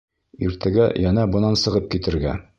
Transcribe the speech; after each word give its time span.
Иртәгә 0.47 0.87
йәнә 1.03 1.27
бынан 1.37 1.61
сығып 1.67 1.89
китергә. 1.95 2.37